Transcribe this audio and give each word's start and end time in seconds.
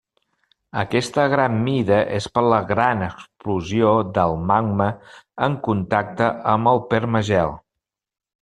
Aquesta 0.83 1.25
gran 1.33 1.57
mida 1.67 1.99
és 2.15 2.27
per 2.37 2.43
la 2.53 2.61
gran 2.71 3.03
explosió 3.09 3.91
del 4.17 4.35
magma 4.53 4.89
en 5.49 5.61
contacte 5.69 6.35
amb 6.55 6.73
el 6.73 6.83
permagel. 6.95 7.55